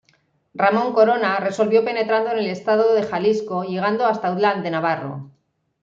[0.55, 5.29] Ramón Corona resolvió penetrando en el estado de Jalisco llegando hasta Autlán de Navarro.